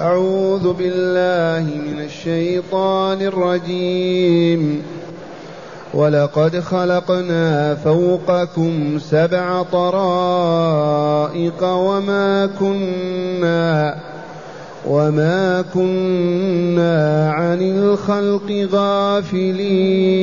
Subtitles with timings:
[0.00, 4.82] أعوذ بالله من الشيطان الرجيم.
[5.94, 13.96] ولقد خلقنا فوقكم سبع طرائق وما كنا
[14.88, 20.18] وما كنا عن الخلق غافلين.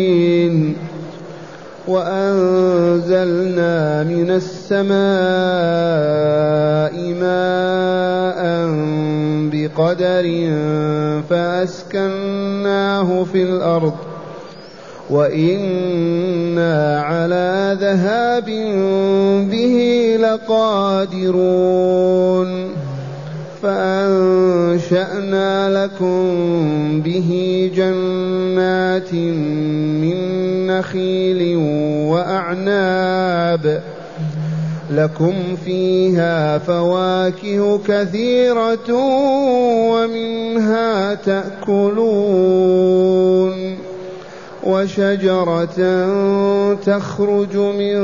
[1.88, 4.96] وأنزلنا من السماء
[7.22, 8.66] ماء
[9.66, 10.26] بقدر
[11.30, 13.94] فأسكناه في الأرض
[15.10, 18.46] وإنا على ذهاب
[19.52, 19.78] به
[20.22, 21.66] لقادرون
[23.64, 25.04] فأنشأنا
[25.86, 27.32] لكم به
[27.76, 29.14] جنات
[30.04, 30.18] من
[30.68, 31.58] نخيل
[32.12, 33.84] وأعناب
[34.92, 35.34] لكم
[35.66, 38.94] فيها فواكه كثيرة
[39.92, 42.66] ومنها تأكلون
[44.64, 45.76] وشجرة
[46.76, 48.00] تخرج من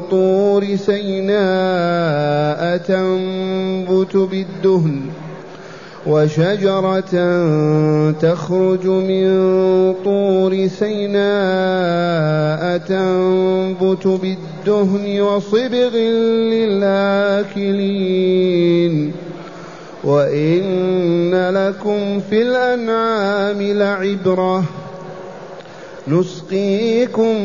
[0.00, 5.00] طور سيناء تنبت بالدهن
[6.08, 7.14] وشجرة
[8.10, 9.26] تخرج من
[10.04, 15.96] طور سيناء تنبت بالدهن وصبغ
[16.50, 19.12] للآكلين.
[20.04, 24.64] وإن لكم في الأنعام لعبرةً.
[26.08, 27.36] نسقيكم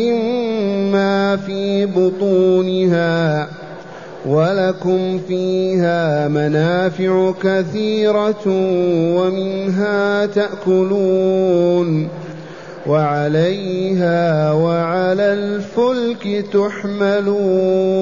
[0.00, 3.48] مما في بطونها.
[4.26, 8.46] ولكم فيها منافع كثيرة
[9.16, 12.08] ومنها تأكلون
[12.86, 17.94] وعليها وعلى الفلك تحملون.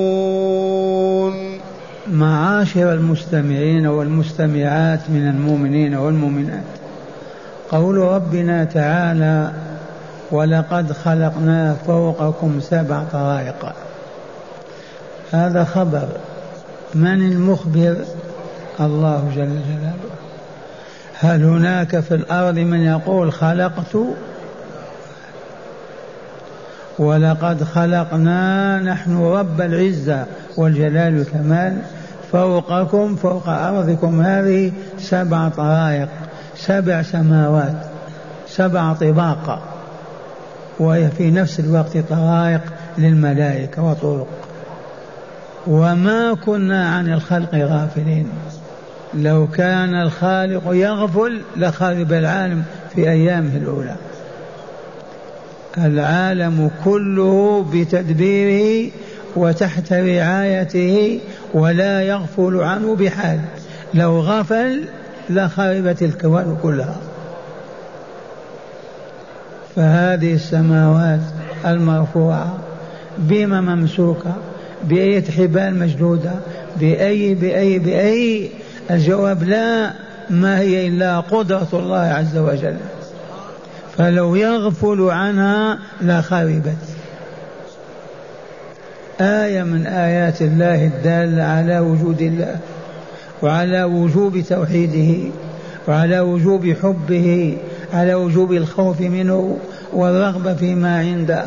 [2.12, 6.64] معاشر المستمعين والمستمعات من المؤمنين والمؤمنات
[7.70, 9.53] قول ربنا تعالى
[10.31, 13.73] ولقد خلقنا فوقكم سبع طرائق
[15.33, 16.09] هذا خبر.
[16.95, 17.97] من المخبر؟
[18.81, 19.95] الله جل جلاله.
[21.20, 23.97] هل هناك في الأرض من يقول خلقت؟
[26.98, 30.27] ولقد خلقنا نحن رب العزة
[30.57, 31.79] والجلال والكمال.
[32.33, 36.09] فوقكم فوق أرضكم هذه سبع طرائق
[36.57, 37.77] سبع سماوات
[38.48, 39.63] سبع طباق.
[40.79, 42.61] وهي في نفس الوقت طرائق
[42.98, 44.42] للملائكة وطرق.
[45.67, 48.28] وما كنا عن الخلق غافلين.
[49.14, 52.62] لو كان الخالق يغفل لخرب العالم
[52.95, 53.96] في أيامه الأولى.
[55.78, 58.90] العالم كله بتدبيره
[59.36, 61.20] وتحت رعايته
[61.55, 63.40] ولا يغفل عنه بحال.
[63.94, 64.84] لو غفل
[65.30, 66.96] لخربت الكون كلها.
[69.77, 71.20] فهذه السماوات
[71.67, 72.58] المرفوعة
[73.18, 74.34] بما ممسوكة.
[74.85, 76.33] بأية حبال مشدودة
[76.81, 78.51] بأي بأي بأي
[78.91, 79.93] الجواب لا
[80.31, 82.77] ما هي إلا قدرة الله عز وجل.
[83.98, 86.77] فلو يغفل عنها لخربت
[89.21, 92.57] آية من آيات الله الدالة على وجود الله
[93.42, 95.31] وعلى وجوب توحيده
[95.89, 97.57] وعلى وجوب حبه
[97.95, 99.59] على وجوب الخوف منه
[99.92, 101.45] والرغبة فيما عنده.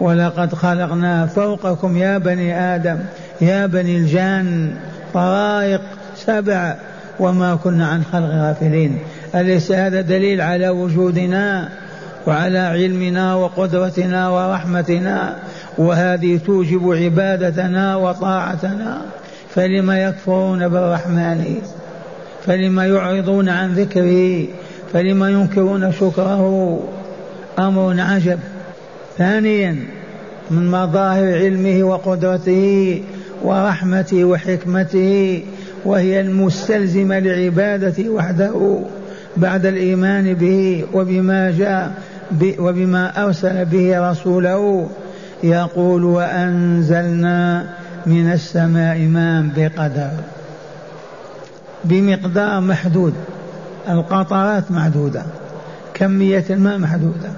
[0.00, 2.98] ولقد خلقنا فوقكم يا بني آدم
[3.40, 4.74] يا بني الجان
[5.14, 5.80] طرائق
[6.16, 6.74] سبع
[7.20, 8.98] وما كنا عن خلق غافلين.
[9.34, 11.68] أليس هذا دليل على وجودنا
[12.26, 15.36] وعلى علمنا وقدرتنا ورحمتنا
[15.78, 19.00] وهذه توجب عبادتنا وطاعتنا.
[19.54, 21.54] فلما يكفرون بالرحمن؟
[22.46, 24.44] فلما يعرضون عن ذكره؟
[24.92, 26.78] فلما ينكرون شكره؟
[27.58, 28.38] أمر عجب.
[29.18, 29.76] ثانيا
[30.50, 33.02] من مظاهر علمه وقدرته
[33.42, 35.42] ورحمته وحكمته
[35.84, 38.80] وهي المستلزمة لعبادته وحده
[39.36, 41.92] بعد الإيمان به وبما جاء
[42.58, 44.88] وبما أرسل به رسوله.
[45.42, 47.66] يقول وأنزلنا
[48.06, 50.10] من السماء ماء بقدر
[51.84, 53.14] بمقدار محدود.
[53.88, 55.22] القطرات محدودة
[55.94, 57.30] كمية الماء محدودة.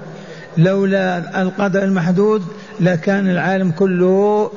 [0.57, 2.43] لولا القدر المحدود
[2.79, 4.51] لكان العالم كله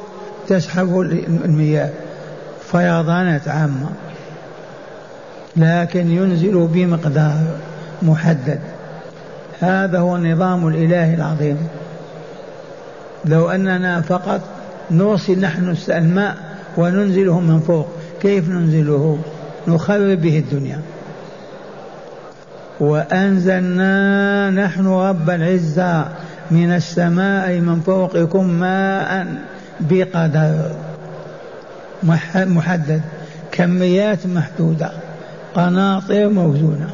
[0.48, 1.00] تسحبه
[1.44, 1.90] المياه.
[2.70, 3.88] فيضانات عامة.
[5.56, 7.40] لكن ينزل بمقدار
[8.02, 8.60] محدد.
[9.60, 11.56] هذا هو النظام الإلهي العظيم.
[13.25, 14.40] لو أننا فقط
[14.90, 16.37] نوصل نحن الماء
[16.76, 17.88] وننزله من فوق
[18.22, 19.19] كيف ننزله؟
[19.69, 20.81] نخرب به الدنيا.
[22.81, 26.08] وأنزلنا نحن رب العزة
[26.50, 29.26] من السماء من فوقكم ماء
[29.81, 30.70] بقدر.
[32.34, 33.02] محدد.
[33.52, 34.90] كميات محدودة.
[35.55, 36.90] قناطر موزونة.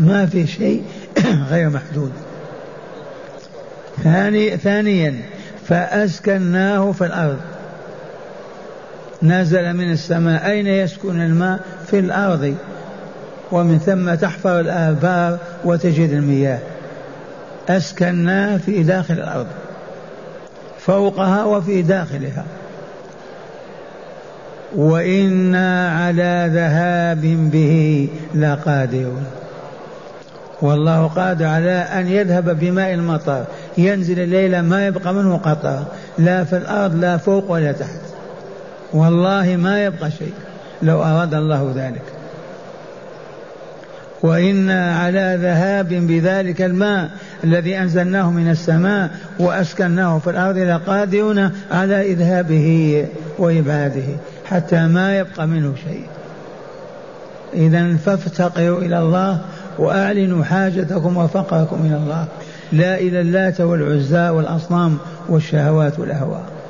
[0.00, 0.84] ما في شيء
[1.50, 2.12] غير محدود.
[4.04, 5.14] ثاني ثانيا.
[5.68, 7.40] فأسكناه في الأرض.
[9.22, 10.50] نزل من السماء.
[10.50, 12.54] أين يسكن الماء؟ في الأرض.
[13.52, 16.58] ومن ثم تحفر الآبار وتجد المياه.
[17.68, 19.46] أسكناه في داخل الأرض.
[20.78, 22.44] فوقها وفي داخلها.
[24.76, 27.20] وإنا على ذهاب
[27.50, 29.24] به لقادرون.
[30.62, 33.44] والله قادر على أن يذهب بماء المطر.
[33.78, 35.86] ينزل الليلة ما يبقى منه قطرة
[36.18, 38.00] لا في الأرض لا فوق ولا تحت.
[38.92, 40.32] والله ما يبقى شيء.
[40.82, 42.11] لو أراد الله ذلك.
[44.22, 47.10] وإنا على ذهاب بذلك الماء
[47.44, 53.06] الذي أنزلناه من السماء وأسكناه في الأرض لقادرون على إذهابه
[53.38, 54.04] وإبعاده
[54.44, 56.06] حتى ما يبقى منه شيء.
[57.54, 59.40] إذا فافتقروا إلى الله
[59.78, 62.26] وأعلنوا حاجتكم وفقركم إلى الله.
[62.72, 64.98] لا إلى اللات والعزى والأصنام
[65.28, 66.61] والشهوات والأهواء.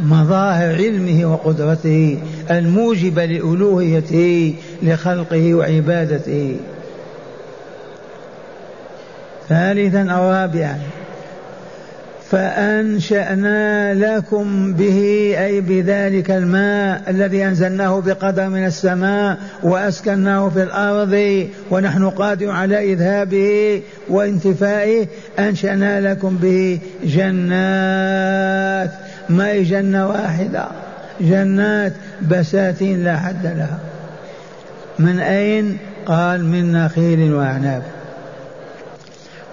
[0.00, 2.18] مظاهر علمه وقدرته
[2.50, 6.56] الموجبة لألوهيته لخلقه وعبادته.
[9.48, 10.78] ثالثا أو رابعا.
[12.30, 22.10] فأنشأنا لكم به أي بذلك الماء الذي أنزلناه بقدر من السماء وأسكناه في الأرض ونحن
[22.10, 25.06] قادر على إذهابه وانتفائه.
[25.38, 28.90] أنشأنا لكم به جنات
[29.30, 30.66] ما هي جنة واحدة.
[31.20, 31.92] جنات
[32.22, 33.78] بساتين لا حد لها.
[34.98, 37.82] من أين؟ قال من نخيل وأعناب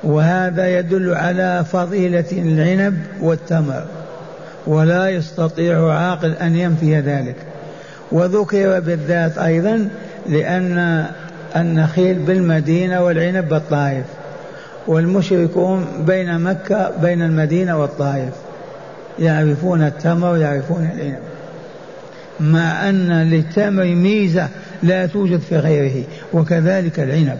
[0.04, 3.84] وهذا يدل على فضيلة العنب والتمر.
[4.68, 7.36] ولا يستطيع عاقل أن ينفي ذلك.
[8.12, 9.90] وذكر بالذات أيضا
[10.30, 11.06] لأن
[11.56, 14.06] النخيل بالمدينة والعنب بالطائف.
[14.88, 18.34] والمشركون بين مكة بين المدينة والطائف.
[19.20, 21.20] يعرفون التمر ويعرفون العنب.
[22.40, 24.50] مع أن للتمر ميزة
[24.84, 26.04] لا توجد في غيره
[26.34, 27.38] وكذلك العنب.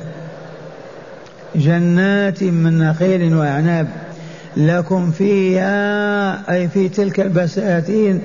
[1.56, 3.88] جنات من نخيل وأعناب
[4.58, 8.22] لكم فيها أي في تلك البساتين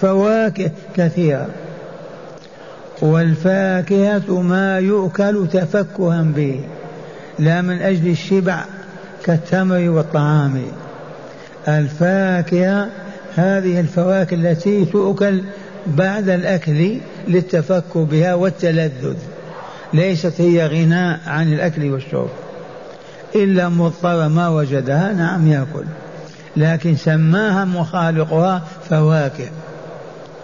[0.00, 1.48] فواكه كثيرة.
[3.02, 6.60] والفاكهة ما يؤكل تفكها به
[7.38, 8.64] لا من أجل الشبع
[9.24, 10.62] كالتمر والطعام.
[11.68, 12.88] الفاكهة
[13.36, 15.42] هذه الفواكه التي تؤكل
[15.86, 16.96] بعد الأكل
[17.28, 19.16] للتفكر بها والتلذذ.
[19.94, 22.30] ليست هي غناء عن الأكل والشرب.
[23.34, 25.84] إلا مضطر ما وجدها نعم يأكل.
[26.56, 29.48] لكن سماها مخالقها فواكه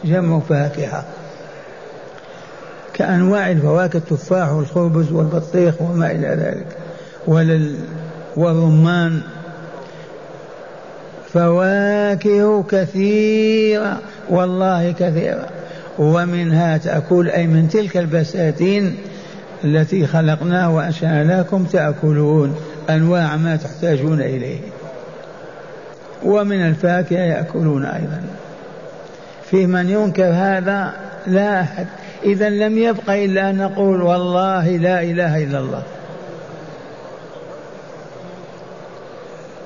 [0.04, 1.04] جمع فاكهة.
[2.94, 6.66] كأنواع الفواكه التفاح والخبز والبطيخ وما إلى ذلك.
[8.36, 9.20] والرمان
[11.32, 13.98] فواكه كثيرة
[14.30, 15.46] والله كثيرة.
[15.98, 18.96] ومنها تأكل أي من تلك البساتين
[19.64, 22.56] التي خلقناها وأنشأنا لكم تأكلون
[22.90, 24.58] أنواع ما تحتاجون إليه.
[26.24, 28.22] ومن الفاكهة يأكلون أيضا.
[29.50, 30.92] في من ينكر هذا؟
[31.26, 31.86] لا أحد.
[32.24, 35.82] إذا لم يبق إلا أن نقول والله لا إله إلا الله.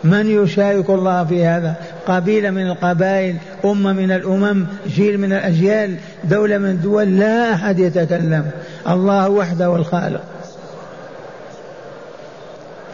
[0.04, 1.75] من يشارك الله في هذا؟
[2.06, 5.94] قبيلة من القبائل أمة من الأمم جيل من الأجيال
[6.25, 8.50] دولة من الدول لا أحد يتكلم.
[8.88, 10.23] الله وحده الخالق.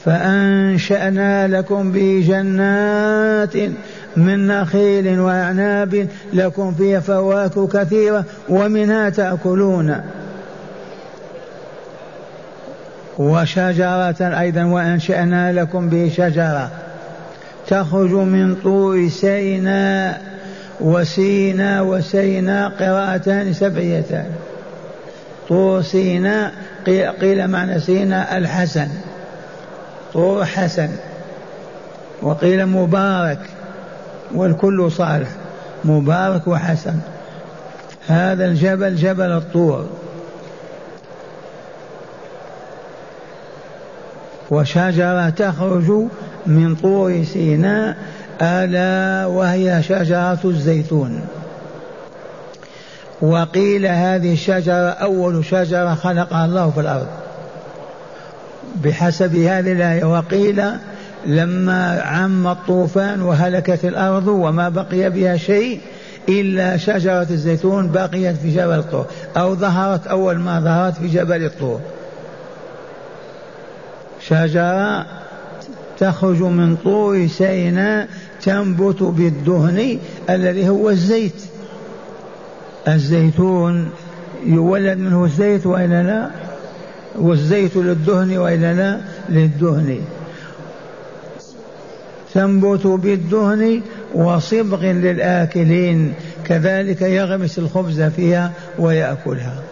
[0.05, 3.57] فأنشأنا لكم بجنات
[4.17, 10.01] من نخيل وأعناب لكم فيها فواكه كثيرة ومنها تأكلون.
[13.19, 16.71] وشجرة أيضا وأنشأنا لكم به شجرة.
[17.69, 20.23] تخرج من طور سيناء
[20.81, 24.27] وسيناء وسيناء قراءتان سبعيتان.
[25.49, 26.53] طور سيناء
[27.21, 28.89] قيل معنى سيناء الحسن.
[30.13, 30.89] طور حسن.
[32.23, 33.41] وقيل مبارك
[34.35, 35.29] والكل صالح.
[35.85, 36.95] مبارك وحسن.
[38.09, 39.87] هذا الجبل جبل الطور.
[44.51, 46.09] وشجرة تخرج
[46.49, 47.97] من طور سيناء
[48.43, 51.21] ألا وهي شجرة الزيتون.
[53.21, 57.07] وقيل هذه الشجرة أول شجرة خلقها الله في الأرض.
[58.85, 60.63] بحسب هذه الآية وقيل
[61.27, 65.81] لما عم الطوفان وهلكت الأرض وما بقي بها شيء
[66.29, 71.81] إلا شجرة الزيتون بقيت في جبل الطور أو ظهرت أول ما ظهرت في جبل الطور.
[74.21, 75.07] شجرة
[76.01, 78.09] تخرج من طور سيناء
[78.43, 79.99] تنبت بالدهن
[80.31, 81.43] الذي هو الزيت.
[82.89, 83.91] الزيتون
[84.47, 86.31] يولد منه الزيت والا لا؟
[87.19, 90.01] والزيت للدهن والا لا؟ للدهن.
[92.35, 93.83] تنبت بالدهن
[94.15, 96.15] وصبغ للآكلين
[96.45, 99.63] كذلك يغمس الخبز فيها ويأكلها.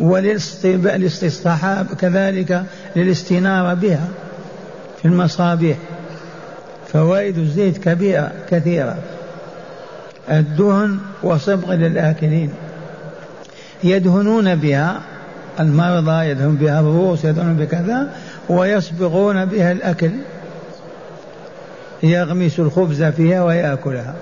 [0.00, 2.64] وللاستصحاب كذلك
[2.96, 4.08] للاستنارة بها.
[5.06, 5.76] في المصابيح.
[6.92, 8.96] فوائد الزيت كبيرة كثيرة.
[10.30, 12.50] الدهن وصبغ للآكلين.
[13.84, 15.00] يدهنون بها
[15.60, 18.10] المرضى يدهن بها الرؤوس يدهنون بكذا
[18.48, 20.10] ويصبغون بها الأكل.
[22.02, 24.14] يغمس الخبز فيها ويأكلها.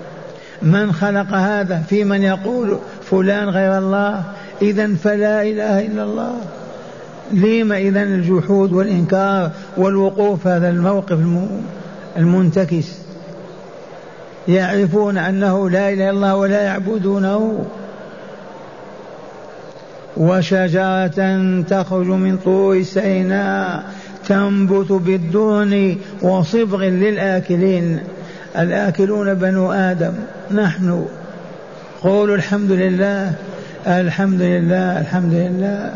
[0.61, 2.79] من خلق هذا؟ في من يقول
[3.11, 4.23] فلان غير الله.
[4.61, 6.35] إذا فلا إله إلا الله.
[7.31, 11.19] لما إذا الجحود والإنكار والوقوف هذا الموقف
[12.17, 12.85] المنتكس.
[14.47, 17.65] يعرفون أنه لا إله إلا الله ولا يعبدونه.
[20.17, 23.83] وشجرة تخرج من طور سيناء
[24.27, 27.99] تنبت بالدهن وصبغ للآكلين.
[28.57, 30.13] الآكلون بنو آدم.
[30.51, 31.05] نحن.
[32.01, 33.33] قولوا الحمد لله.
[33.87, 34.99] الحمد لله.
[35.01, 35.93] الحمد لله.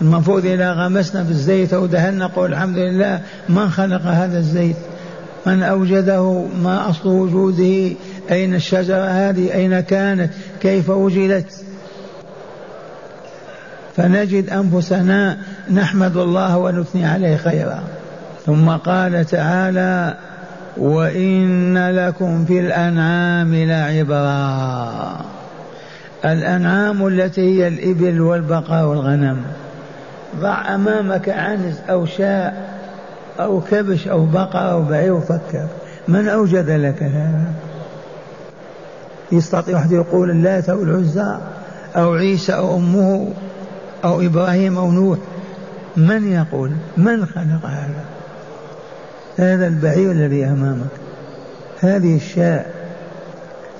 [0.00, 4.76] المفروض إذا غمسنا في الزيت أو دهنا نقول الحمد لله من خلق هذا الزيت؟
[5.46, 7.96] من أوجده؟ ما أصل وجوده؟
[8.30, 11.64] أين الشجرة هذه؟ أين كانت؟ كيف وجدت؟
[13.96, 15.38] فنجد أنفسنا
[15.70, 17.82] نحمد الله ونثني عليه خيرا.
[18.46, 20.14] ثم قال تعالى
[20.76, 25.20] وإن لكم في الأنعام لعبرا.
[26.24, 29.36] الأنعام التي هي الإبل والبقر والغنم.
[30.40, 32.76] ضع أمامك عنز أو شاء
[33.40, 35.66] أو كبش أو بقرة أو بعير وفكر
[36.08, 37.52] من أوجد لك هذا؟
[39.32, 41.38] يستطيع واحد يقول اللات أو العزى
[41.96, 43.32] أو عيسى أو أمه
[44.04, 45.18] أو إبراهيم أو نوح.
[45.96, 48.04] من يقول؟ من خلق هذا؟
[49.36, 50.90] هذا البعير الذي أمامك.
[51.80, 52.74] هذه الشاء.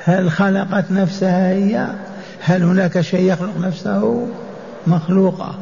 [0.04, 1.86] هل خلقت نفسها هي؟
[2.40, 4.26] هل هناك شيء يخلق نفسه؟
[4.86, 5.54] مخلوقة.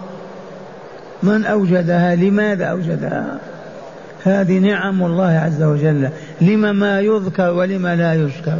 [1.23, 3.38] من أوجدها؟ لماذا أوجدها؟
[4.25, 6.09] هذه نعم الله عز وجل.
[6.40, 8.59] لما ما يذكر ولما لا يذكر.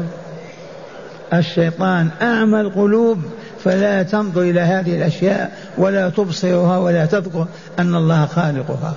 [1.33, 3.19] الشيطان أعمى القلوب
[3.65, 7.47] فلا تنظر إلى هذه الأشياء ولا تبصرها ولا تذكر
[7.79, 8.95] أن الله خالقها.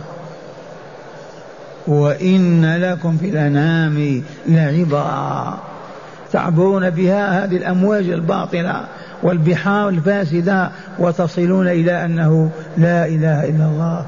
[1.88, 5.60] وإن لكم في الأنعام لعبرا.
[6.32, 8.86] تعبرون بها هذه الأمواج الباطلة.
[9.24, 14.06] والبحار الفاسدة وتصلون إلى أنه لا إله إلا الله.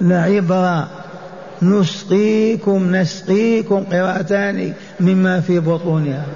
[0.00, 0.88] لعبرا
[1.62, 6.26] نسقيكم نسقيكم قراءتان مما في بطونها.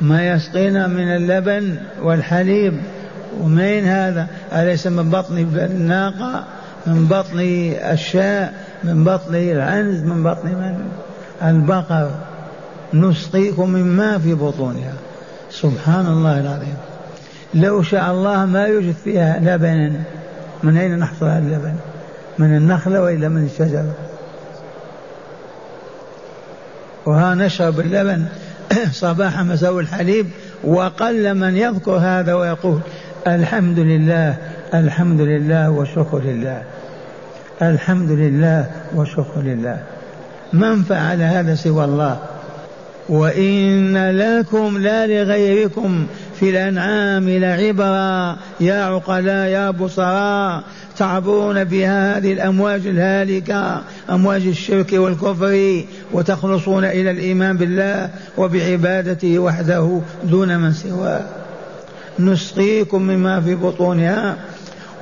[0.00, 2.80] ما يسقينا من اللبن والحليب.
[3.40, 6.44] ومين هذا؟ أليس من بطن الناقة؟
[6.86, 7.40] من بطن
[7.92, 10.88] الشاء من بطن العنز؟ من بطن من؟
[11.42, 12.10] البقر.
[12.94, 14.92] نسقيكم مما في بطونها.
[15.52, 16.76] سبحان الله العظيم.
[17.54, 19.92] لو شاء الله ما يوجد فيها لبنا
[20.62, 21.74] من أين نحصل هذا اللبن
[22.38, 23.94] من النخلة وإلا من الشجرة
[27.06, 28.24] وها نشرب اللبن.
[28.92, 30.26] صباح مساء الحليب.
[30.64, 32.80] وقل من يذكر هذا ويقول
[33.26, 34.36] الحمد لله
[34.74, 36.62] الحمد لله والشكر لله.
[37.62, 39.82] الحمد لله والشكر لله.
[40.52, 42.18] من فعل هذا سوى الله؟
[43.08, 46.06] وإن لكم لا لغيركم
[46.40, 50.62] في الأنعام لعبرا يا عقلاء يا بصراء
[50.98, 60.58] تعبرون بها هذه الأمواج الهالكة أمواج الشرك والكفر وتخلصون إلى الإيمان بالله وبعبادته وحده دون
[60.58, 61.20] من سواه.
[62.18, 64.36] نسقيكم مما في بطونها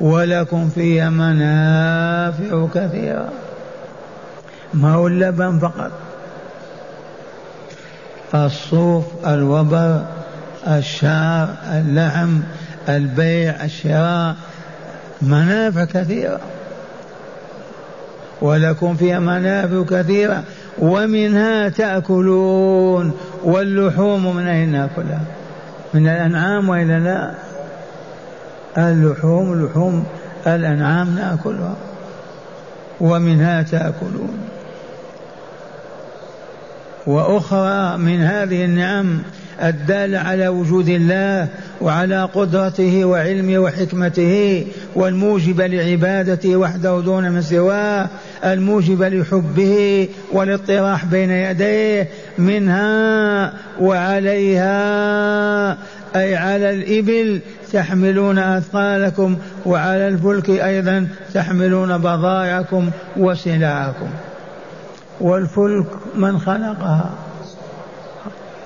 [0.01, 3.29] ولكم فيها منافع كثيرة.
[4.75, 6.10] ما هو اللبن فقط.
[8.35, 10.03] الصوف الوبر
[10.67, 12.41] الشعر اللحم
[12.89, 14.37] البيع الشراء
[15.23, 16.41] منافع كثيرة.
[18.43, 20.43] ولكم فيها منافع كثيرة.
[20.79, 23.13] ومنها تأكلون.
[23.45, 25.21] واللحوم من أين نأكلها؟
[25.95, 27.35] من الأنعام وإلا لا؟
[28.79, 30.05] اللحوم لحوم
[30.47, 31.75] الأنعام نأكلها.
[33.01, 34.50] ومنها تأكلون.
[37.07, 39.23] وأخرى من هذه النعم
[39.63, 41.49] الدالة على وجود الله
[41.81, 48.09] وعلى قدرته وعلمه وحكمته والموجب لعبادته وحده دون من سواه
[48.45, 54.71] الموجب لحبه والاطراح بين يديه منها وعليها
[56.17, 57.41] أي على الإبل
[57.73, 64.09] تحملون أثقالكم وعلى الفلك أيضا تحملون بضائعكم وسلعكم.
[65.21, 65.87] والفلك
[66.17, 67.11] من خلقها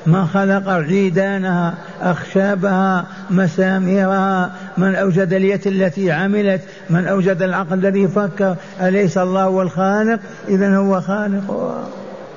[0.06, 8.56] من خلق عيدانها أخشابها مساميرها من أوجد اليد التي عملت من أوجد العقل الذي فكر
[8.80, 11.88] أليس الله هو الخالق؟ إذا هو خالقها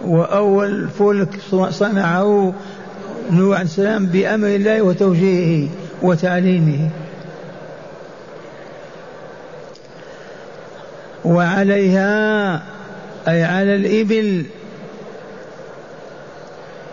[0.06, 2.54] وأول فلك صنعه
[3.32, 5.70] نوح عليه السلام بأمر الله وتوجيهه
[6.02, 6.90] وتعليمه.
[11.26, 12.62] وعليها
[13.28, 14.46] أي على الإبل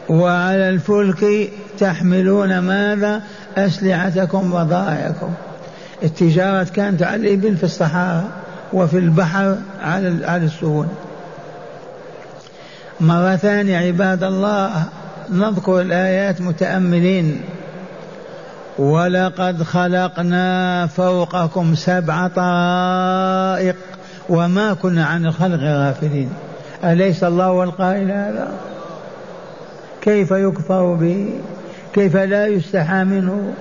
[0.09, 3.23] وعلى الفلك تحملون ماذا؟
[3.57, 5.35] أسلحتكم وضائعكم.
[6.02, 8.25] التجارة كانت على الإبل في الصحراء
[8.73, 10.87] وفي البحر على على السفن
[13.00, 14.85] مرة ثانية عباد الله
[15.31, 17.40] نذكر الآيات متأملين.
[18.78, 23.76] ولقد خلقنا فوقكم سبع طائق
[24.28, 26.31] وما كنا عن الخلق غافلين.
[26.85, 28.49] أليس الله هو القائل هذا؟
[30.00, 31.31] كيف يكفر به؟
[31.95, 33.54] كيف لا يستحى منه؟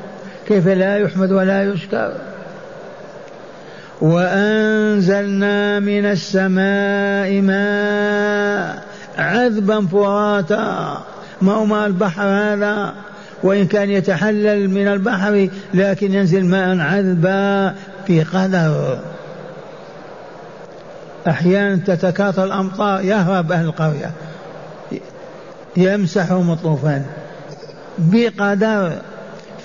[0.47, 2.13] كيف لا يحمد ولا يشكر؟
[4.01, 8.83] وأنزلنا من السماء ماء
[9.17, 10.97] عذبا فراتا
[11.41, 12.93] ما هو ماء البحر هذا؟
[13.43, 17.75] وإن كان يتحلل من البحر لكن ينزل ماء عذبا
[18.07, 18.99] في قدر.
[21.27, 24.11] أحيانا تتكاثر الأمطار يهرب أهل القرية.
[25.77, 27.05] يمسحهم الطوفان.
[27.97, 28.91] بقدر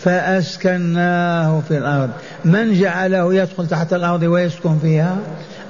[0.00, 2.10] فأسكناه في الأرض.
[2.44, 5.16] من جعله يدخل تحت الأرض ويسكن فيها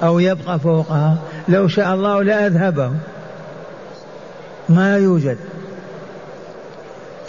[0.03, 2.93] أو يبقى فوقها؟ لو شاء الله لأذهبه
[4.69, 5.39] ما يوجد.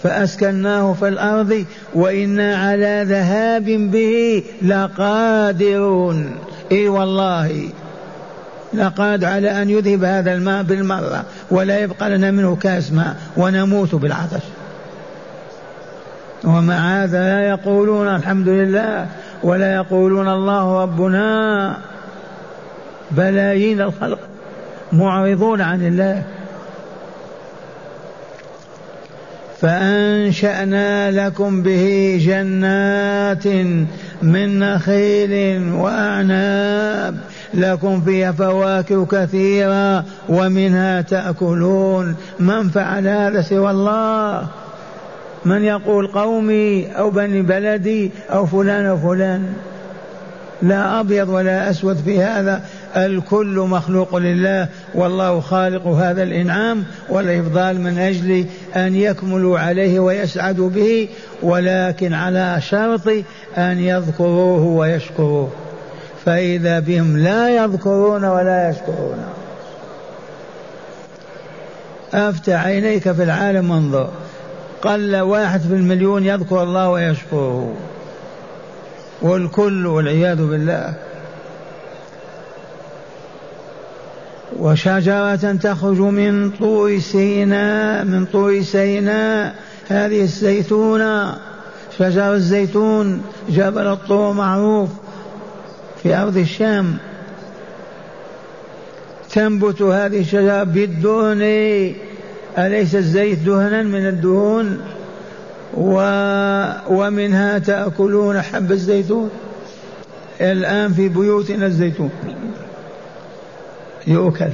[0.02, 6.30] فأسكناه في الأرض وإنا على ذهاب به لقادرون.
[6.72, 7.68] إي والله.
[8.74, 14.42] لقاد على أن يذهب هذا الماء بالمرة ولا يبقى لنا منه كاس ماء ونموت بالعطش.
[16.44, 19.06] ومع هذا لا يقولون الحمد لله
[19.42, 21.76] ولا يقولون الله ربنا
[23.10, 24.18] بلايين الخلق
[24.92, 26.22] معرضون عن الله.
[29.60, 33.46] فأنشأنا لكم به جنات
[34.22, 37.16] من نخيل وأعناب.
[37.54, 42.16] لكم فيها فواكه كثيرة ومنها تأكلون.
[42.40, 44.46] من فعل هذا سوى الله؟
[45.44, 49.52] من يقول قومي أو بني بلدي أو فلان أو فلان.
[50.62, 52.62] لا أبيض ولا أسود في هذا.
[52.96, 54.68] الكل مخلوق لله.
[54.94, 58.44] والله خالق هذا الإنعام والإفضال من أجل
[58.76, 61.08] أن يكملوا عليه ويسعدوا به
[61.42, 63.08] ولكن على شرط
[63.58, 65.50] أن يذكروه ويشكروه.
[66.24, 69.24] فإذا بهم لا يذكرون ولا يشكرون.
[72.14, 74.10] أفتح عينيك في العالم انظر.
[74.82, 77.74] قل واحد في المليون يذكر الله ويشكره.
[79.22, 80.94] والكل والعياذ بالله.
[84.58, 89.54] وشجرة تخرج من طور سيناء من طور سيناء
[89.88, 91.36] هذه الزيتونة.
[91.98, 94.88] شجر الزيتون جبل الطور معروف.
[96.02, 96.96] في أرض الشام.
[99.30, 101.42] تنبت هذه الشجرة بالدهن.
[102.58, 104.80] أليس الزيت دهنا من الدهون؟
[105.74, 105.94] و
[106.88, 109.30] ومنها تأكلون حب الزيتون؟
[110.40, 112.10] الآن في بيوتنا الزيتون.
[114.06, 114.50] يؤكل.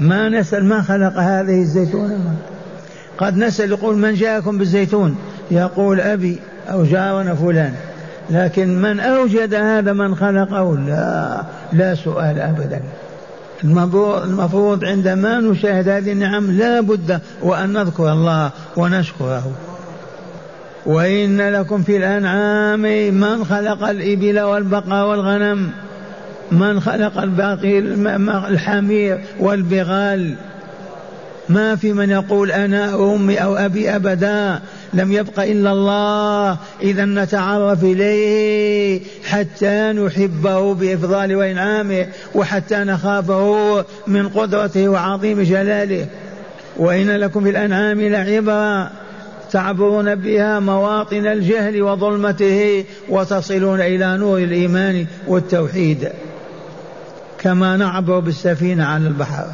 [0.00, 2.36] ما نسأل ما خلق هذه الزيتونة
[3.18, 5.16] قد نسأل يقول من جاءكم بالزيتون؟
[5.50, 6.38] يقول أبي
[6.70, 7.74] أو جارنا فلان.
[8.30, 12.80] لكن من أوجد هذا من خلقه؟ لا لا سؤال أبدا.
[14.24, 19.50] المفروض عندما نشاهد هذه النعم لا بد وأن نذكر الله ونشكره.
[20.86, 22.80] وإن لكم في الأنعام
[23.14, 25.70] من خلق الإبل والبقر والغنم
[26.52, 27.78] من خلق الباقي
[28.48, 30.34] الحمير والبغال.
[31.48, 34.60] ما في من يقول أنا أمي أو أبي أبدا.
[34.94, 36.56] لم يبق إلا الله.
[36.82, 46.06] إذا نتعرف إليه حتى نحبه بإفضال وإنعامه وحتى نخافه من قدرته وعظيم جلاله.
[46.76, 48.90] وإن لكم في الأنعام لعبرا
[49.52, 56.08] تعبرون بها مواطن الجهل وظلمته وتصلون إلى نور الإيمان والتوحيد.
[57.38, 59.46] كما نعبر بالسفينة على البحر.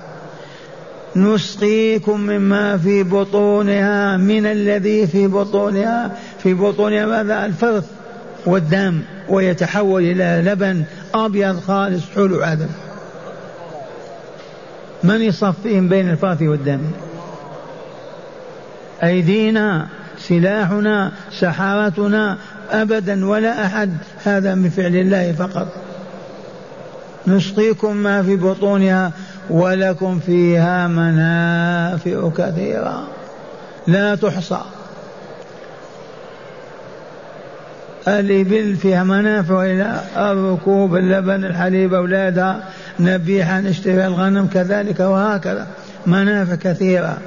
[1.16, 7.84] نسقيكم مما في بطونها من الذي في بطونها في بطونها ماذا؟ الفرث
[8.46, 12.70] والدم ويتحول إلى لبن أبيض خالص حلو عذب.
[15.04, 16.80] من يصفيهم بين الفرث والدم؟
[19.02, 19.86] أيدينا
[20.18, 22.38] سلاحنا سحارتنا
[22.70, 23.92] أبدا ولا أحد.
[24.24, 25.68] هذا من فعل الله فقط.
[27.26, 29.12] نسقيكم ما في بطونها
[29.50, 33.08] ولكم فيها منافع كثيرة.
[33.86, 34.60] لا تحصى.
[38.08, 42.60] الإبل فيها منافع إلى الركوب اللبن الحليب أولادها
[43.00, 45.66] نبيحة نشتري الغنم كذلك وهكذا.
[46.06, 47.18] منافع كثيرة.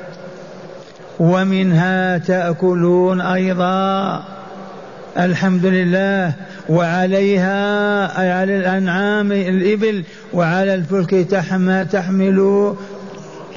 [1.20, 4.24] ومنها تأكلون أيضا.
[5.20, 6.34] الحمد لله.
[6.70, 10.04] وعليها أي على الأنعام الإبل
[10.34, 11.88] وعلى الفلك تحمل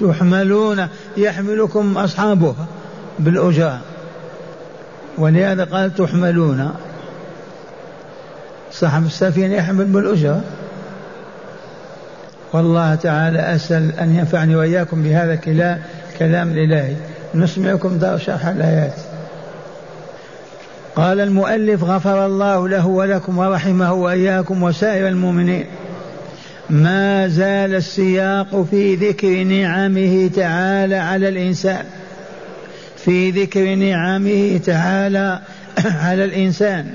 [0.01, 2.66] تحملون يحملكم أصحابها
[3.18, 3.81] بالأجرة.
[5.18, 6.70] ولهذا قال تحملون.
[8.72, 10.40] صاحب السفينة يحمل بالأجرة.
[12.53, 16.94] والله تعالى أسأل أن ينفعني وإياكم بهذا الكلام الإلهي.
[17.35, 18.94] نسمعكم دار شرح الآيات.
[20.97, 25.67] قال المؤلف غفر الله له ولكم ورحمه وإياكم وسائر المؤمنين.
[26.71, 31.85] ما زال السياق في ذكر نعمه تعالى على الإنسان.
[32.97, 35.41] في ذكر نعمه تعالى
[36.05, 36.87] على الإنسان.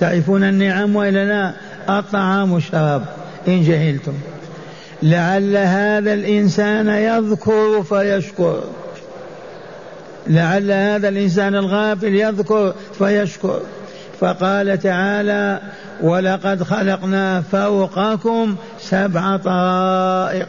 [0.00, 1.52] تعرفون النعم وإلا لا؟
[1.98, 3.04] الطعام والشراب
[3.48, 4.14] إن جهلتم.
[5.02, 8.62] لعل هذا الإنسان يذكر فيشكر.
[10.28, 13.60] لعل هذا الإنسان الغافل يذكر فيشكر.
[14.20, 15.60] فقال تعالى
[16.02, 20.48] ولقد خلقنا فوقكم سبع طرائق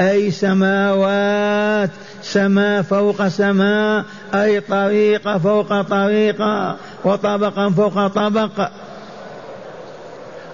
[0.00, 1.90] أي سماوات
[2.22, 8.68] سماء فوق سماء أي طريقة فوق طريقة وطبقا فوق طبق.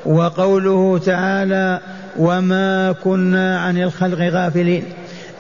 [0.07, 1.81] وقوله تعالى
[2.19, 4.85] وما كنا عن الخلق غافلين.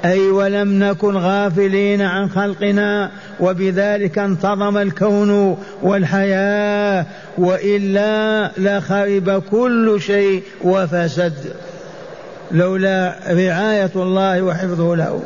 [0.04, 3.10] أي ولم نكن غافلين عن خلقنا
[3.40, 7.06] وبذلك انتظم الكون والحياة
[7.38, 11.52] وإلا لخرب كل شيء وفسد.
[12.52, 15.22] لولا رعاية الله وحفظه له.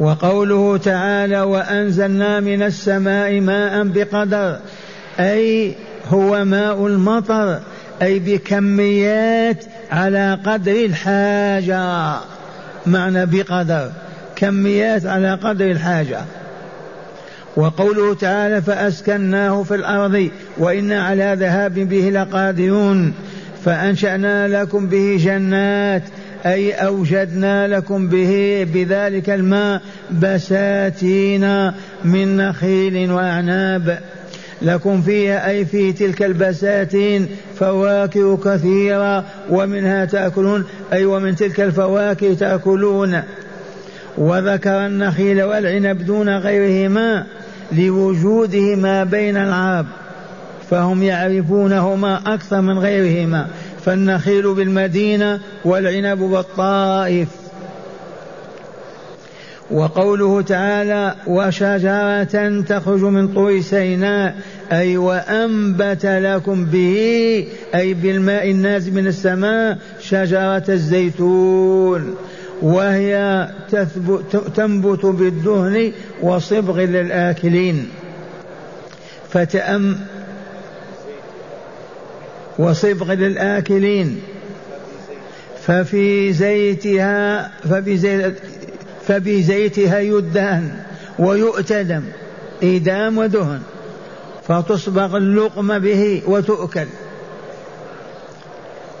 [0.00, 4.58] وقوله تعالى وأنزلنا من السماء ماء بقدر
[5.20, 5.74] أي
[6.08, 7.60] هو ماء المطر.
[8.02, 12.14] أي بكميات على قدر الحاجة.
[12.86, 13.90] معنى بقدر.
[14.36, 16.20] كميات على قدر الحاجة.
[17.56, 23.14] وقوله تعالى فأسكناه في الأرض وإنا على ذهاب به لقادرون.
[23.64, 26.02] فأنشأنا لكم به جنات
[26.46, 31.72] أي أوجدنا لكم به بذلك الماء بساتين
[32.04, 33.98] من نخيل وأعناب.
[34.62, 43.22] لكم فيها أي في تلك البساتين فواكه كثيرة ومنها تأكلون أي ومن تلك الفواكه تأكلون.
[44.18, 47.26] وذكر النخيل والعنب دون غيرهما
[47.72, 49.86] لوجودهما بين العرب
[50.70, 53.46] فهم يعرفونهما أكثر من غيرهما.
[53.84, 57.28] فالنخيل بالمدينة والعنب بالطائف.
[59.70, 64.36] وقوله تعالى وشجرة تخرج من طور سيناء
[64.72, 72.14] أي وأنبت لكم به أي بالماء النازل من السماء شجرة الزيتون.
[72.62, 73.48] وهي
[74.54, 77.88] تنبت بالدهن وصبغ للآكلين.
[79.30, 79.96] فتأم
[82.58, 84.20] وصبغ للآكلين.
[85.66, 88.34] ففي زيتها ففي زيت
[89.06, 90.70] فبزيتها يدهن
[91.18, 92.02] ويؤتدم
[92.62, 93.60] إيدام ودهن
[94.48, 96.86] فتصبغ اللقم به وتؤكل.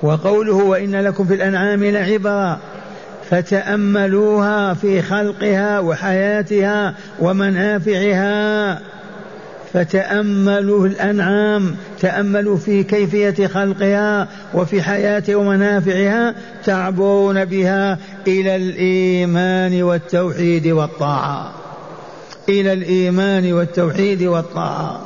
[0.02, 2.58] وقوله وإن لكم في الأنعام لعبرا
[3.30, 8.80] فتأملوها في خلقها وحياتها ومنافعها.
[9.72, 21.52] فتأملوا الأنعام تأملوا في كيفية خلقها وفي حياتها ومنافعها تعبرون بها إلى الإيمان والتوحيد والطاعة.
[22.48, 25.00] إلى الإيمان والتوحيد والطاعة.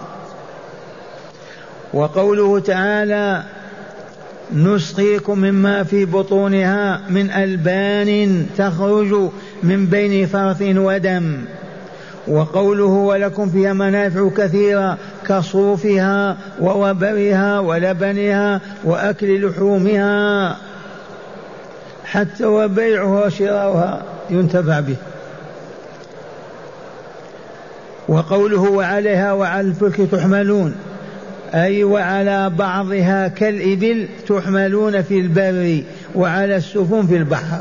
[1.92, 3.42] وقوله تعالى
[4.55, 9.31] نسقيكم مما في بطونها من ألبان تخرج
[9.62, 11.37] من بين فرث ودم
[12.29, 20.57] وقوله ولكم فيها منافع كثيرة كصوفها ووبرها ولبنها وأكل لحومها
[22.05, 24.97] حتى وبيعها وشراؤها ينتفع به.
[28.09, 30.75] وقوله وعليها وعلى الفلك تحملون
[31.55, 35.83] أي وعلى بعضها كالإبل تحملون في البر
[36.15, 37.61] وعلى السفن في البحر.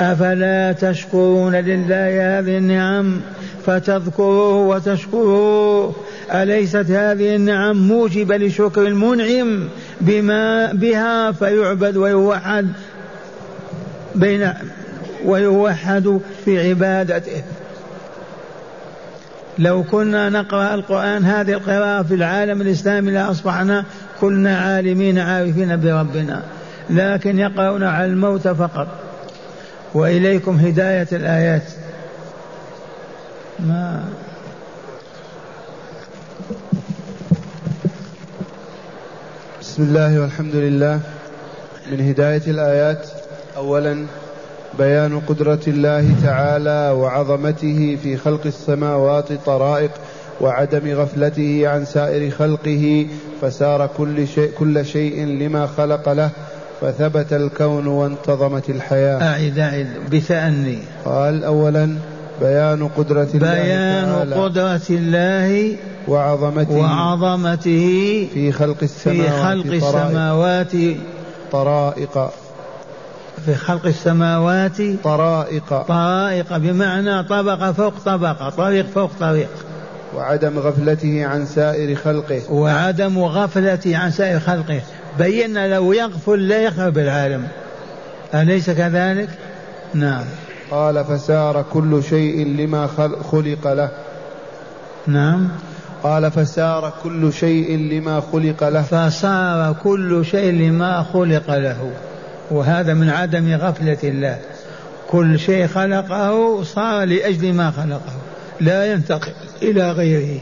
[0.00, 3.20] أفلا تشكرون لله هذه النعم
[3.66, 5.94] فتذكروه وتشكروه؟
[6.32, 9.68] أليست هذه النعم موجبة لشكر المنعم
[10.00, 12.68] بما بها فيعبد ويوحد
[14.14, 14.52] بين
[15.24, 17.42] ويوحد في عبادته؟
[19.58, 23.84] لو كنا نقرأ القرآن هذه القراءة في العالم الإسلامي لأصبحنا
[24.20, 26.42] كلنا عالمين عارفين بربنا
[26.90, 29.11] لكن يقرأون على الموت فقط.
[29.94, 31.62] وإليكم هداية الآيات.
[33.60, 34.04] ما
[39.60, 41.00] بسم الله والحمد لله.
[41.92, 43.08] من هداية الآيات
[43.56, 44.06] أولا
[44.78, 49.90] بيان قدرة الله تعالى وعظمته في خلق السماوات طرائق
[50.40, 53.06] وعدم غفلته عن سائر خلقه
[53.42, 56.30] فسار كل شيء, كل شيء لما خلق له.
[56.82, 59.22] فثبت الكون وانتظمت الحياة.
[59.22, 61.96] أعد أعد بتأني قال أولا
[62.40, 65.76] بيان قدرة الله بيان تعالى قدرة الله
[66.08, 70.72] وعظمته وعظمته في خلق السماوات في خلق طرائق, السماوات
[71.52, 72.30] طرائق.
[73.46, 75.82] في خلق السماوات طرائق.
[75.88, 76.56] طرائق.
[76.56, 79.50] بمعنى طبقة فوق طبقة طريق فوق طريق.
[80.16, 82.52] وعدم غفلته عن سائر خلقه.
[82.52, 84.80] وعدم غفلته عن سائر خلقه.
[85.18, 87.48] بينا لو يغفل لا يخرب العالم
[88.34, 89.28] أليس كذلك؟
[89.94, 90.24] نعم.
[90.70, 93.90] قال فسار كل شيء لما خل- خلق له.
[95.06, 95.48] نعم.
[96.02, 98.82] قال فسار كل شيء لما خلق له.
[98.82, 101.90] فصار كل شيء لما خلق له.
[102.50, 104.38] وهذا من عدم غفلة الله.
[105.10, 108.12] كل شيء خلقه صار لأجل ما خلقه.
[108.60, 110.40] لا ينتقل إلى غيره.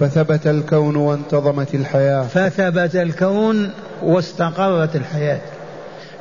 [0.00, 2.22] فثبت الكون وانتظمت الحياة.
[2.22, 3.70] فثبت الكون
[4.02, 5.40] واستقرت الحياة.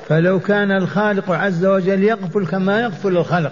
[0.10, 3.52] فلو كان الخالق عز وجل يغفل كما يغفل الخلق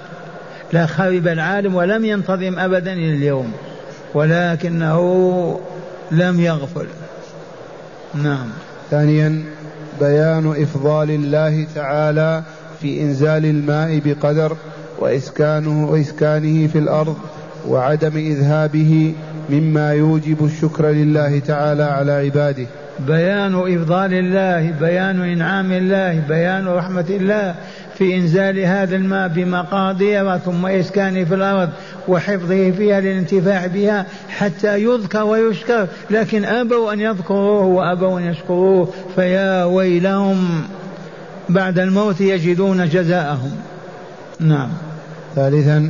[0.74, 3.52] لا خرب العالم ولم ينتظم أبدا إلى اليوم
[4.14, 5.00] ولكنه
[6.12, 6.88] لم يغفل.
[8.14, 8.48] نعم.
[8.92, 9.44] ثانيا
[10.00, 12.44] بيان إفضال الله تعالى
[12.82, 14.58] في إنزال الماء بقدر
[15.00, 17.18] وإسكانه وإسكانه في الأرض
[17.68, 19.14] وعدم إذهابه
[19.50, 22.66] مما يوجب الشكر لله تعالى على عباده.
[23.00, 27.56] بيان إفضال الله بيان إنعام الله بيان رحمة الله
[27.98, 31.70] في إنزال هذا الماء بمقادير ثم إسكانه في الأرض
[32.08, 35.88] وحفظه فيها للانتفاع بها حتى يذكر ويشكر.
[36.10, 38.94] لكن أبوا أن يذكروه وأبوا أن يشكروه.
[39.16, 40.64] فيا ويلهم
[41.50, 43.52] بعد الموت يجدون جزاءهم.
[44.40, 44.70] نعم.
[45.36, 45.90] ثالثا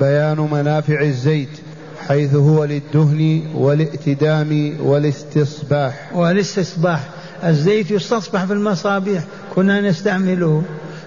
[0.00, 1.69] بيان منافع الزيت.
[2.10, 6.10] حيث هو للدهن والائتدام والاستصباح.
[6.14, 7.08] والاستصباح.
[7.44, 9.24] الزيت يستصبح في المصابيح.
[9.54, 10.62] كنا نستعمله.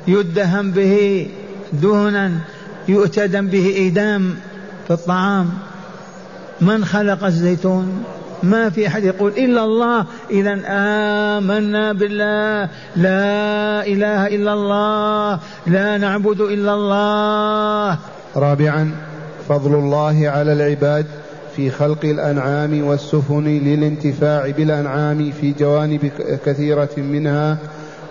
[0.07, 1.27] يدهن به
[1.73, 2.31] دهنا.
[2.87, 4.35] يؤتدم به إيدام
[4.87, 5.49] في الطعام.
[6.61, 8.03] من خلق الزيتون؟
[8.43, 10.05] ما في أحد يقول إلا الله.
[10.31, 12.69] إذا آمنا بالله.
[12.95, 15.39] لا إله إلا الله.
[15.67, 17.97] لا نعبد إلا الله.
[18.35, 19.12] رابعا
[19.49, 21.05] فضل الله على العباد
[21.55, 26.11] في خلق الأنعام والسفن للانتفاع بالأنعام في جوانب
[26.45, 27.57] كثيرة منها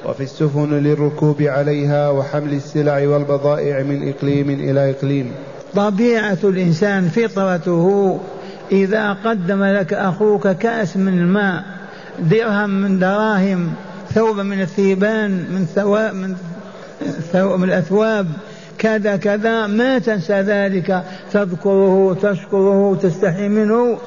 [0.07, 5.31] وفي السفن للركوب عليها وحمل السلع والبضائع من إقليم إلى إقليم.
[5.75, 8.19] طبيعة الإنسان فطرته
[8.73, 11.65] إذا قدم لك أخوك كأس من الماء
[12.19, 13.73] درهم من دراهم
[14.15, 16.37] ثوب من الثيبان من ثواب من
[17.33, 18.27] ثوب من الأثواب
[18.83, 21.03] كذا كذا ما تنسى ذلك.
[21.33, 23.99] تذكره تشكره تستحي منه.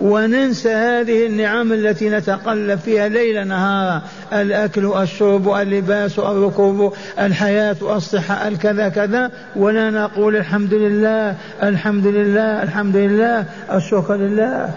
[0.00, 8.88] وننسى هذه النعم التي نتقلب فيها ليل نهارا الأكل الشرب اللباس الركوب الحياة الصحة الكذا
[8.88, 9.30] كذا.
[9.56, 14.70] ولا نقول الحمد لله الحمد لله الحمد لله الشكر لله.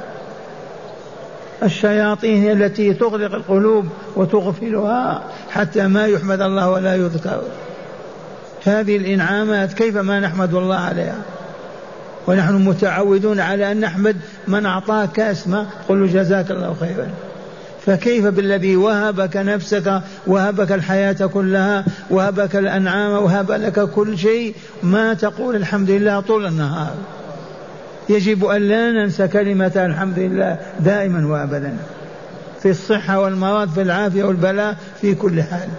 [1.64, 7.42] الشياطين التي تغلق القلوب وتغفلها حتى ما يحمد الله ولا يذكر.
[8.66, 11.18] هذه الإنعامات كيف ما نحمد الله عليها؟
[12.28, 17.08] ونحن متعودون على أن نحمد من أعطاك كأس ماء قل له جزاك الله خيرا.
[17.86, 25.56] فكيف بالذي وهبك نفسك وهبك الحياة كلها وهبك الأنعام وهب لك كل شيء؟ ما تقول
[25.56, 26.96] الحمد لله طول النهار.
[28.10, 31.78] يجب أن لا ننسى كلمة الحمد لله دائما وأبدا.
[32.62, 35.70] في الصحة والمرض في العافية والبلاء في كل حال.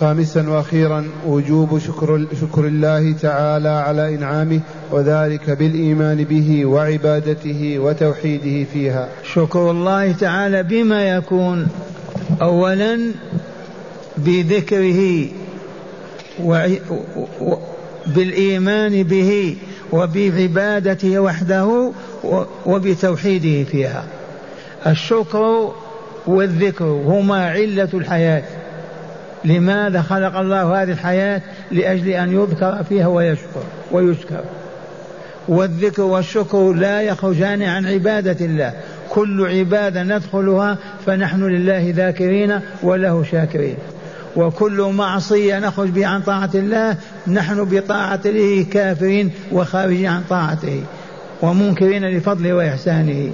[0.00, 9.08] خامسا وأخيرا وجوب شكر شكر الله تعالى على إنعامه وذلك بالإيمان به وعبادته وتوحيده فيها.
[9.34, 11.66] شكر الله تعالى بما يكون
[12.42, 12.98] اولا
[14.16, 15.28] بذكره
[18.06, 19.56] بالإيمان به
[19.92, 21.92] وبعبادته وحده
[22.66, 24.04] وبتوحيده فيها.
[24.86, 25.72] الشكر
[26.26, 28.42] والذكر هما علة الحياة
[29.44, 34.44] لماذا خلق الله هذه الحياة لأجل أن يذكر فيها ويشكر ويشكر؟
[35.48, 38.72] والذكر والشكر لا يخرجان عن عبادة الله.
[39.08, 43.76] كل عبادة ندخلها فنحن لله ذاكرين وله شاكرين.
[44.36, 50.82] وكل معصية نخرج بها عن طاعة الله نحن بطاعته كافرين وخارجين عن طاعته
[51.42, 53.30] ومنكرين لفضله وإحسانه.